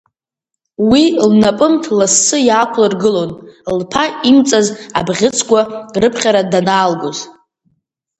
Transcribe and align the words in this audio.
Уи 0.89 1.03
лнапымҭ 1.29 1.83
лассы 1.97 2.37
иаақәлыргылон, 2.47 3.31
лԥа 3.77 4.03
имҵаз 4.29 4.67
абӷьыцқәа 4.99 5.61
рыԥхьара 6.01 6.41
данаалгоз. 6.51 7.19